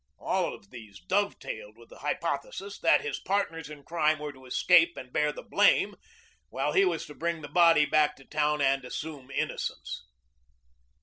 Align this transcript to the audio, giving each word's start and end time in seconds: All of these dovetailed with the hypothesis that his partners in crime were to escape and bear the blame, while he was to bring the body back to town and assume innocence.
All 0.17 0.55
of 0.55 0.71
these 0.71 0.99
dovetailed 0.99 1.77
with 1.77 1.89
the 1.89 1.99
hypothesis 1.99 2.79
that 2.79 3.01
his 3.01 3.19
partners 3.19 3.69
in 3.69 3.83
crime 3.83 4.17
were 4.17 4.33
to 4.33 4.47
escape 4.47 4.97
and 4.97 5.13
bear 5.13 5.31
the 5.31 5.43
blame, 5.43 5.93
while 6.49 6.71
he 6.71 6.83
was 6.85 7.05
to 7.05 7.13
bring 7.13 7.43
the 7.43 7.47
body 7.47 7.85
back 7.85 8.15
to 8.15 8.25
town 8.25 8.63
and 8.63 8.83
assume 8.83 9.29
innocence. 9.29 10.03